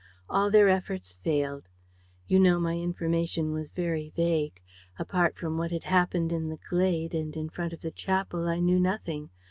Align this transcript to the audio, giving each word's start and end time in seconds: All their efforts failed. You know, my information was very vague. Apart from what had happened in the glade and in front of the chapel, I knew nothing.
All 0.27 0.49
their 0.49 0.67
efforts 0.67 1.13
failed. 1.13 1.65
You 2.25 2.39
know, 2.39 2.59
my 2.59 2.75
information 2.75 3.51
was 3.53 3.69
very 3.69 4.11
vague. 4.15 4.59
Apart 4.97 5.37
from 5.37 5.59
what 5.59 5.69
had 5.69 5.83
happened 5.83 6.31
in 6.31 6.49
the 6.49 6.57
glade 6.67 7.13
and 7.13 7.35
in 7.37 7.49
front 7.49 7.71
of 7.71 7.81
the 7.81 7.91
chapel, 7.91 8.47
I 8.49 8.57
knew 8.61 8.79
nothing. 8.79 9.29